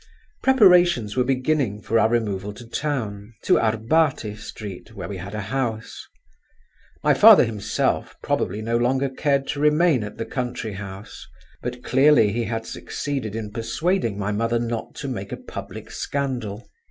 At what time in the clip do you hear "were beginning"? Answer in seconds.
1.15-1.79